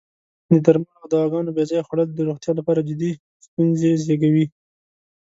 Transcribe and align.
د 0.51 0.53
درملو 0.65 0.99
او 1.01 1.05
دواګانو 1.13 1.55
بې 1.55 1.63
ځایه 1.69 1.85
خوړل 1.87 2.07
د 2.13 2.19
روغتیا 2.27 2.51
لپاره 2.59 2.85
جدی 2.89 3.11
ستونزې 3.45 3.91
زېږوی. 4.03 4.45